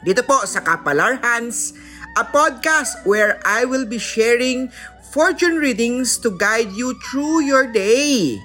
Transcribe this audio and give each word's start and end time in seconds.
dito 0.00 0.24
po 0.24 0.40
sa 0.48 0.64
Kapalar 0.64 1.20
Hans, 1.20 1.76
a 2.16 2.24
podcast 2.24 3.04
where 3.04 3.36
I 3.44 3.68
will 3.68 3.84
be 3.84 4.00
sharing 4.00 4.72
fortune 5.12 5.58
readings 5.58 6.16
to 6.22 6.32
guide 6.38 6.72
you 6.72 6.96
through 7.10 7.44
your 7.44 7.68
day. 7.68 8.38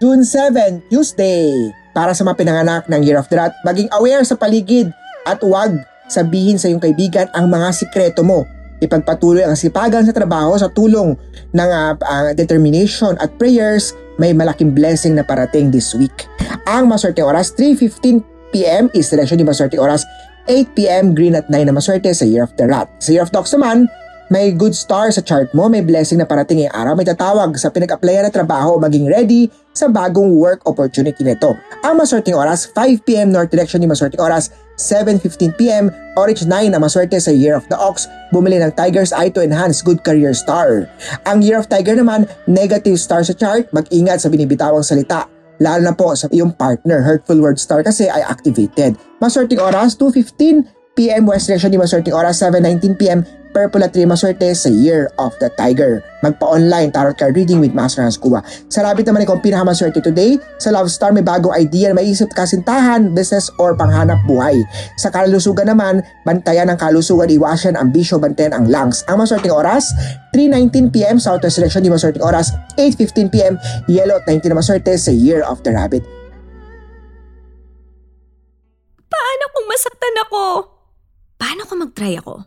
June 0.00 0.24
7, 0.24 0.88
Tuesday. 0.88 1.74
Para 1.92 2.14
sa 2.16 2.24
mga 2.24 2.38
pinanganak 2.40 2.82
ng 2.88 3.00
Year 3.04 3.18
of 3.20 3.28
the 3.28 3.36
Rat, 3.36 3.52
maging 3.66 3.90
aware 3.92 4.22
sa 4.24 4.38
paligid 4.38 4.94
at 5.28 5.42
huwag 5.44 5.82
sabihin 6.08 6.56
sa 6.56 6.70
iyong 6.70 6.80
kaibigan 6.80 7.28
ang 7.36 7.50
mga 7.52 7.68
sikreto 7.74 8.24
mo. 8.24 8.48
Ipagpatuloy 8.80 9.44
ang 9.44 9.58
sipagan 9.58 10.08
sa 10.08 10.16
trabaho 10.16 10.56
sa 10.56 10.72
tulong 10.72 11.12
ng 11.52 11.68
uh, 11.68 11.92
uh, 12.00 12.32
determination 12.32 13.12
at 13.20 13.28
prayers, 13.36 13.92
may 14.16 14.32
malaking 14.32 14.72
blessing 14.72 15.12
na 15.12 15.26
parating 15.26 15.68
this 15.68 15.92
week. 15.92 16.24
Ang 16.64 16.88
maswerte 16.88 17.20
oras 17.20 17.52
3.15pm 17.52 18.88
is 18.96 19.12
selection 19.12 19.36
ni 19.36 19.44
maswerte 19.44 19.76
oras 19.76 20.00
8pm 20.50 21.14
green 21.14 21.38
at 21.38 21.46
9 21.46 21.70
na 21.70 21.70
maswerte 21.70 22.10
sa 22.10 22.26
Year 22.26 22.42
of 22.42 22.50
the 22.58 22.66
Rat. 22.66 22.90
Sa 22.98 23.14
Year 23.14 23.22
of 23.22 23.30
Dogs 23.30 23.54
naman, 23.54 23.86
may 24.34 24.50
good 24.50 24.74
star 24.74 25.14
sa 25.14 25.22
chart 25.22 25.54
mo, 25.54 25.70
may 25.70 25.78
blessing 25.78 26.18
na 26.18 26.26
parating 26.26 26.58
ngayong 26.58 26.74
araw, 26.74 26.98
may 26.98 27.06
tatawag 27.06 27.54
sa 27.54 27.70
pinag-applyan 27.70 28.26
na 28.26 28.34
trabaho 28.34 28.74
maging 28.82 29.06
ready 29.06 29.46
sa 29.70 29.86
bagong 29.86 30.34
work 30.34 30.66
opportunity 30.66 31.22
nito. 31.22 31.54
Ang 31.86 32.02
maswerteng 32.02 32.34
oras, 32.34 32.66
5pm 32.74 33.30
north 33.30 33.54
direction 33.54 33.78
ni 33.78 33.86
maswerteng 33.86 34.18
oras, 34.18 34.50
7.15pm, 34.74 36.18
orange 36.18 36.42
9 36.42 36.74
na 36.74 36.82
maswerte 36.82 37.14
sa 37.22 37.30
Year 37.30 37.54
of 37.54 37.70
the 37.70 37.78
Ox, 37.78 38.10
bumili 38.34 38.58
ng 38.58 38.74
Tiger's 38.74 39.14
Eye 39.14 39.30
to 39.30 39.46
enhance 39.46 39.86
good 39.86 40.02
career 40.02 40.34
star. 40.34 40.90
Ang 41.30 41.46
Year 41.46 41.62
of 41.62 41.70
Tiger 41.70 41.94
naman, 41.94 42.26
negative 42.50 42.98
star 42.98 43.22
sa 43.22 43.38
chart, 43.38 43.70
mag-ingat 43.70 44.18
sa 44.18 44.26
binibitawang 44.26 44.82
salita 44.82 45.29
lalo 45.60 45.84
na 45.84 45.94
po 45.94 46.16
sa 46.16 46.26
iyong 46.32 46.56
partner. 46.56 47.04
Hurtful 47.04 47.38
word 47.38 47.60
star 47.60 47.84
kasi 47.84 48.08
ay 48.08 48.24
activated. 48.24 48.96
Maswerteng 49.20 49.60
oras, 49.60 49.94
2.15 49.94 50.66
p.m. 50.96 51.28
West 51.28 51.46
Direction, 51.46 51.70
di 51.70 51.78
maswerteng 51.78 52.16
oras, 52.16 52.40
7.19 52.42 52.98
p.m. 52.98 53.22
Purple 53.50 53.82
at 53.82 53.92
3 53.92 54.06
maswerte 54.06 54.46
sa 54.54 54.70
Year 54.70 55.10
of 55.18 55.34
the 55.42 55.50
Tiger. 55.58 56.02
Magpa-online 56.22 56.92
tarot 56.94 57.16
card 57.16 57.34
reading 57.34 57.58
with 57.58 57.74
Master 57.74 58.04
Hans 58.04 58.20
Kuwa. 58.20 58.44
Sa 58.70 58.84
Rabbit 58.86 59.08
naman 59.08 59.26
ikaw 59.26 59.40
pinakamaswerte 59.42 59.98
today. 59.98 60.38
Sa 60.62 60.70
Love 60.70 60.92
Star 60.92 61.10
may 61.10 61.24
bagong 61.24 61.52
idea 61.56 61.90
na 61.90 61.98
maisip 61.98 62.30
kasintahan, 62.36 63.10
business 63.16 63.50
or 63.58 63.74
panghanap 63.74 64.20
buhay. 64.28 64.60
Sa 65.00 65.10
kalusugan 65.10 65.66
naman, 65.66 66.04
bantayan 66.22 66.70
ang 66.70 66.78
kalusugan, 66.78 67.26
iwasan 67.26 67.74
ang 67.74 67.90
bisyo, 67.90 68.20
bantayan 68.22 68.54
ang 68.54 68.68
lungs. 68.68 69.02
Ang 69.10 69.24
maswerteng 69.24 69.56
oras, 69.56 69.90
3.19pm 70.36 71.18
Southwest 71.18 71.58
Direction, 71.58 71.82
di 71.82 71.90
maswerteng 71.90 72.22
oras, 72.22 72.54
8.15pm 72.78 73.58
Yellow 73.90 74.20
at 74.20 74.24
19 74.28 74.52
na 74.52 74.60
maswerte 74.60 74.94
sa 74.94 75.10
Year 75.10 75.42
of 75.42 75.58
the 75.66 75.72
Rabbit. 75.74 76.04
Paano 79.10 79.44
kung 79.50 79.66
masaktan 79.66 80.14
ako? 80.28 80.42
Paano 81.40 81.60
kung 81.64 81.80
mag-try 81.82 82.14
ako? 82.20 82.44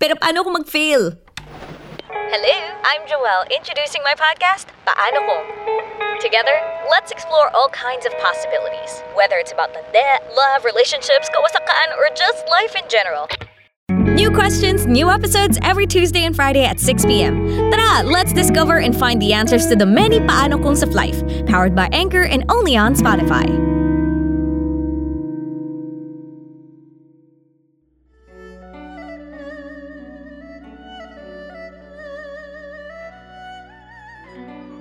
Pero 0.00 0.16
paano 0.16 0.40
kung 0.40 0.56
mag-fail? 0.56 1.12
Hello, 2.08 2.56
I'm 2.88 3.04
Joelle, 3.04 3.44
introducing 3.52 4.00
my 4.00 4.16
podcast, 4.16 4.72
Paano 4.88 5.20
Kung. 5.28 5.44
Together, 6.24 6.56
let's 6.88 7.12
explore 7.12 7.52
all 7.52 7.68
kinds 7.68 8.08
of 8.08 8.16
possibilities, 8.16 9.04
whether 9.12 9.36
it's 9.36 9.52
about 9.52 9.76
the 9.76 9.84
debt, 9.92 10.24
love, 10.32 10.64
relationships, 10.64 11.28
kawasakaan, 11.28 11.92
or 12.00 12.08
just 12.16 12.48
life 12.48 12.72
in 12.80 12.88
general. 12.88 13.28
New 14.16 14.32
questions, 14.32 14.88
new 14.88 15.12
episodes 15.12 15.60
every 15.60 15.86
Tuesday 15.86 16.24
and 16.24 16.34
Friday 16.34 16.64
at 16.64 16.80
6 16.80 17.04
p.m. 17.04 17.44
Tara, 17.68 18.00
let's 18.02 18.32
discover 18.32 18.80
and 18.80 18.96
find 18.96 19.20
the 19.20 19.36
answers 19.36 19.68
to 19.68 19.76
the 19.76 19.84
many 19.84 20.16
paano 20.20 20.56
kungs 20.56 20.80
of 20.82 20.96
life, 20.96 21.20
powered 21.44 21.76
by 21.76 21.92
Anchor 21.92 22.24
and 22.24 22.48
only 22.48 22.72
on 22.72 22.96
Spotify. 22.96 23.52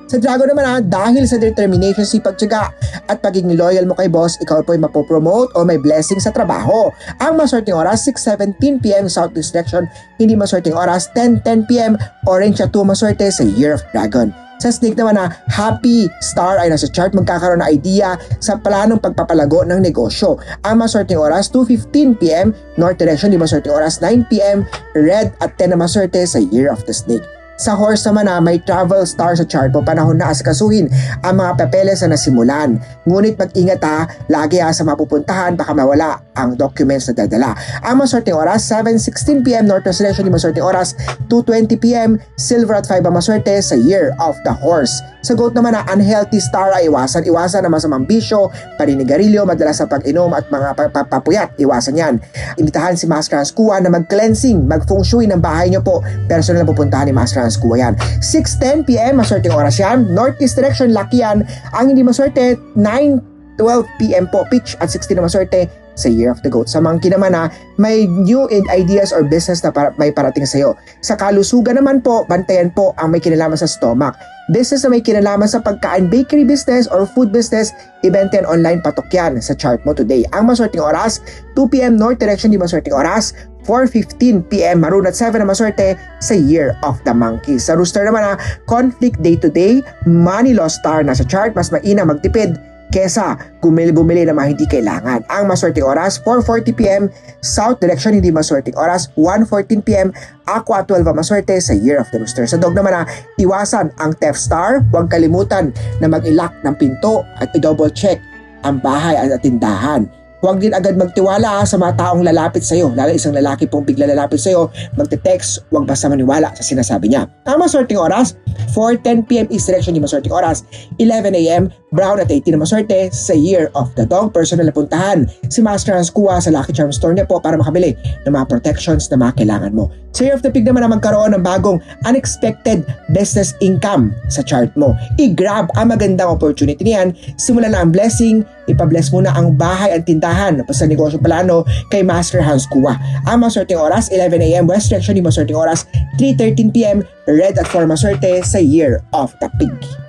Sa 0.09 0.17
Dragon 0.17 0.49
naman 0.49 0.65
ha, 0.65 0.81
dahil 0.81 1.21
sa 1.29 1.37
determination, 1.37 2.01
sipag, 2.01 2.33
tiyaga 2.33 2.73
at 3.05 3.21
pagiging 3.21 3.53
loyal 3.53 3.85
mo 3.85 3.93
kay 3.93 4.09
boss, 4.09 4.41
ikaw 4.41 4.65
po 4.65 4.73
ay 4.73 4.81
mapopromote 4.81 5.53
o 5.53 5.61
may 5.61 5.77
blessing 5.77 6.17
sa 6.17 6.33
trabaho. 6.33 6.89
Ang 7.21 7.37
maswerteng 7.37 7.77
oras, 7.77 8.09
6.17pm 8.09 9.05
Southeast 9.05 9.53
Direction, 9.53 9.85
hindi 10.17 10.33
maswerteng 10.33 10.73
oras, 10.73 11.13
10.10pm 11.13 11.93
Orange 12.25 12.57
at 12.57 12.73
2 12.73 12.89
maswerte 12.89 13.29
sa 13.29 13.45
Year 13.45 13.77
of 13.77 13.85
Dragon. 13.93 14.33
Sa 14.57 14.73
Snake 14.73 14.97
naman 14.97 15.15
na 15.15 15.29
happy 15.47 16.09
star 16.19 16.57
ay 16.57 16.73
nasa 16.73 16.89
chart 16.89 17.13
magkakaroon 17.15 17.63
ng 17.63 17.69
idea 17.69 18.19
sa 18.43 18.59
planong 18.59 18.99
pagpapalago 18.99 19.63
ng 19.63 19.79
negosyo. 19.79 20.41
Ang 20.65 20.83
maswerteng 20.83 21.21
oras 21.21 21.53
2.15pm 21.53 22.75
North 22.81 22.97
Direction, 22.97 23.29
di 23.29 23.37
maswerteng 23.37 23.77
oras 23.77 24.01
9pm 24.01 24.65
Red 24.97 25.37
at 25.37 25.53
10 25.55 25.77
na 25.77 25.77
maswerte 25.77 26.19
sa 26.25 26.41
Year 26.41 26.73
of 26.73 26.81
the 26.89 26.97
Snake. 26.97 27.38
Sa 27.59 27.75
horse 27.75 28.07
naman 28.07 28.31
na 28.31 28.39
may 28.39 28.55
travel 28.63 29.03
star 29.03 29.35
sa 29.35 29.43
chart 29.43 29.75
mo, 29.75 29.83
panahon 29.83 30.15
na 30.15 30.31
asikasuhin 30.31 30.87
ang 31.27 31.43
mga 31.43 31.59
papeles 31.59 31.99
na 31.99 32.15
nasimulan. 32.15 32.79
Ngunit 33.03 33.35
mag-ingat 33.35 33.83
ha, 33.83 34.07
lagi 34.31 34.63
ha 34.63 34.71
sa 34.71 34.87
mapupuntahan, 34.87 35.59
baka 35.59 35.75
mawala 35.75 36.23
ang 36.39 36.55
documents 36.55 37.11
na 37.11 37.19
dadala. 37.19 37.51
Ang 37.83 37.99
maswerteng 37.99 38.39
oras, 38.39 38.63
7.16pm 38.63 39.67
Northwest 39.67 39.99
Direction, 39.99 40.23
di 40.23 40.31
maswerteng 40.31 40.63
oras, 40.63 40.95
2.20pm 41.27 42.15
Silver 42.39 42.79
at 42.79 42.87
5 42.87 43.03
ang 43.03 43.15
maswerte 43.19 43.51
sa 43.59 43.75
Year 43.75 44.15
of 44.23 44.39
the 44.47 44.55
Horse. 44.55 45.03
Sa 45.19 45.35
goat 45.35 45.51
naman 45.51 45.75
na 45.75 45.83
unhealthy 45.91 46.39
star 46.39 46.71
ay 46.71 46.87
iwasan, 46.87 47.27
iwasan 47.27 47.67
na 47.67 47.71
masamang 47.71 48.07
bisyo, 48.07 48.47
paninigarilyo, 48.79 49.43
madalas 49.43 49.83
sa 49.83 49.85
pag-inom 49.87 50.31
at 50.31 50.47
mga 50.47 50.95
papapuyat, 50.95 51.59
iwasan 51.59 51.99
yan. 51.99 52.15
Imbitahan 52.55 52.95
si 52.95 53.03
Master 53.03 53.35
Hans 53.35 53.51
na 53.83 53.91
mag-cleansing, 53.91 54.63
mag-feng 54.63 55.03
shui 55.03 55.27
ng 55.27 55.43
bahay 55.43 55.67
nyo 55.67 55.83
po, 55.83 55.99
personal 56.31 56.63
na 56.63 56.71
pupuntahan 56.71 57.11
ni 57.11 57.13
Master 57.15 57.43
Hans 57.43 57.59
yan. 57.59 57.99
6.10pm, 58.23 59.19
maswerteng 59.19 59.51
oras 59.51 59.75
yan, 59.75 60.07
northeast 60.07 60.55
direction, 60.55 60.95
laki 60.95 61.19
yan. 61.19 61.43
Ang 61.75 61.91
hindi 61.91 61.99
maswerte, 61.99 62.55
9.12pm 62.79 64.31
po, 64.31 64.47
pitch 64.47 64.79
at 64.79 64.87
16 64.87 65.19
na 65.19 65.27
maswerte, 65.27 65.67
sa 65.95 66.09
Year 66.11 66.29
of 66.29 66.41
the 66.45 66.49
Goat. 66.51 66.69
Sa 66.69 66.83
monkey 66.83 67.09
naman 67.09 67.33
na 67.33 67.49
may 67.79 68.05
new 68.05 68.45
ideas 68.69 69.09
or 69.09 69.25
business 69.25 69.63
na 69.63 69.73
para, 69.73 69.95
may 69.97 70.13
parating 70.13 70.45
sa 70.45 70.57
iyo. 70.59 70.77
Sa 71.01 71.15
kalusugan 71.17 71.79
naman 71.79 72.03
po, 72.03 72.27
bantayan 72.27 72.69
po 72.73 72.93
ang 72.99 73.13
may 73.13 73.21
kinalaman 73.23 73.57
sa 73.57 73.69
stomach. 73.69 74.13
Business 74.49 74.81
na 74.81 74.89
may 74.89 75.03
kinalaman 75.05 75.45
sa 75.45 75.61
pagkain, 75.61 76.09
bakery 76.09 76.41
business 76.41 76.89
or 76.89 77.05
food 77.05 77.29
business, 77.29 77.69
event 78.01 78.33
yan 78.33 78.49
online 78.49 78.81
patok 78.81 79.05
yan 79.13 79.37
sa 79.37 79.53
chart 79.53 79.77
mo 79.85 79.93
today. 79.93 80.25
Ang 80.33 80.49
maswerteng 80.49 80.81
oras, 80.81 81.21
2pm 81.53 82.01
North 82.01 82.17
Direction, 82.17 82.49
di 82.49 82.57
maswerteng 82.57 82.97
oras, 82.97 83.37
4.15pm 83.69 84.81
Maroon 84.81 85.05
at 85.05 85.13
7 85.13 85.37
na 85.37 85.45
maswerte 85.45 85.93
sa 86.25 86.33
Year 86.33 86.73
of 86.81 86.97
the 87.05 87.13
Monkey. 87.13 87.61
Sa 87.61 87.77
Rooster 87.77 88.01
naman 88.01 88.25
na 88.25 88.33
conflict 88.65 89.21
day 89.21 89.37
to 89.37 89.53
day, 89.53 89.85
money 90.09 90.57
loss 90.57 90.81
star 90.81 91.05
na 91.05 91.13
sa 91.13 91.21
chart, 91.21 91.53
mas 91.53 91.69
maina 91.69 92.01
magtipid 92.01 92.57
kesa 92.89 93.37
bumili-bumili 93.61 94.25
na 94.25 94.33
mga 94.33 94.57
hindi 94.57 94.65
kailangan. 94.65 95.25
Ang 95.29 95.49
maswerteng 95.49 95.85
oras, 95.85 96.17
4.40pm, 96.25 97.09
South 97.41 97.77
Direction, 97.77 98.17
hindi 98.17 98.33
maswerteng 98.33 98.75
oras, 98.77 99.09
1.14pm, 99.17 100.11
Aqua 100.49 100.81
12 100.81 101.05
ang 101.05 101.17
maswerte 101.17 101.53
sa 101.61 101.77
Year 101.77 102.01
of 102.01 102.09
the 102.09 102.17
Rooster. 102.17 102.49
Sa 102.49 102.57
dog 102.57 102.73
naman 102.73 102.93
na 102.93 103.05
iwasan 103.37 103.93
ang 104.01 104.17
theft 104.17 104.41
star, 104.41 104.81
huwag 104.89 105.13
kalimutan 105.13 105.69
na 106.01 106.09
mag-ilak 106.09 106.51
ng 106.65 106.73
pinto 106.75 107.21
at 107.37 107.53
i-double 107.53 107.93
check 107.93 108.17
ang 108.65 108.81
bahay 108.81 109.15
at 109.15 109.39
tindahan. 109.39 110.09
Huwag 110.39 110.63
din 110.63 110.71
agad 110.71 110.95
magtiwala 110.95 111.67
sa 111.67 111.75
mga 111.75 111.99
taong 111.99 112.23
lalapit 112.23 112.63
sa 112.63 112.71
iyo. 112.71 112.95
Lalo 112.95 113.11
isang 113.11 113.35
lalaki 113.35 113.67
pong 113.67 113.83
bigla 113.83 114.07
lalapit 114.07 114.39
sa 114.39 114.55
iyo, 114.55 114.71
magte-text, 114.95 115.67
huwag 115.67 115.83
basta 115.83 116.07
maniwala 116.07 116.55
sa 116.55 116.63
sinasabi 116.63 117.11
niya. 117.11 117.27
Ang 117.43 117.59
maswerteng 117.59 117.99
oras, 117.99 118.39
4.10pm 118.71 119.51
East 119.51 119.67
Direction 119.67 119.99
yung 119.99 120.07
maswerteng 120.07 120.31
oras, 120.31 120.63
11am 120.95 121.67
Brown 121.91 122.21
at 122.21 122.29
18 122.29 122.53
na 122.53 122.61
maswerte 122.61 123.09
sa 123.09 123.33
Year 123.33 123.73
of 123.73 123.89
the 123.97 124.05
Dog. 124.05 124.29
Personal 124.29 124.69
na 124.69 124.73
puntahan 124.73 125.25
si 125.49 125.59
Master 125.59 125.97
Hans 125.97 126.13
Kua 126.13 126.37
sa 126.37 126.53
Lucky 126.53 126.69
Charm 126.69 126.93
Store 126.93 127.17
niya 127.17 127.25
po 127.25 127.41
para 127.41 127.57
makabili 127.57 127.97
ng 128.29 128.33
mga 128.33 128.45
protections 128.45 129.09
na 129.09 129.17
mga 129.17 129.41
kailangan 129.41 129.73
mo. 129.73 129.89
Sa 130.13 130.25
Year 130.25 130.37
of 130.37 130.45
the 130.45 130.53
Pig 130.53 130.69
naman 130.69 130.85
na 130.85 130.93
magkaroon 130.93 131.33
ng 131.33 131.41
bagong 131.41 131.81
unexpected 132.05 132.85
business 133.09 133.57
income 133.59 134.13
sa 134.29 134.45
chart 134.45 134.69
mo. 134.77 134.93
I-grab 135.17 135.73
ang 135.75 135.89
magandang 135.89 136.29
opportunity 136.29 136.81
niyan, 136.85 137.17
simulan 137.41 137.73
na 137.73 137.81
ang 137.81 137.89
blessing, 137.89 138.45
ipabless 138.69 139.09
muna 139.09 139.33
ang 139.33 139.57
bahay 139.57 139.91
at 139.91 140.05
tindahan 140.05 140.61
sa 140.69 140.85
negosyo 140.85 141.17
plano 141.17 141.65
kay 141.89 142.05
Master 142.05 142.39
Hans 142.39 142.69
Kua. 142.69 142.95
Ang 143.25 143.41
maswerteng 143.41 143.81
oras, 143.81 144.13
11am 144.13 144.69
West 144.69 144.93
Direction, 144.93 145.17
yung 145.17 145.27
maswerteng 145.27 145.57
oras, 145.57 145.89
3.13pm, 146.21 147.01
red 147.25 147.57
at 147.57 147.67
for 147.67 147.83
maswerte 147.89 148.45
sa 148.45 148.61
Year 148.61 149.01
of 149.11 149.33
the 149.41 149.49
Pig. 149.57 150.08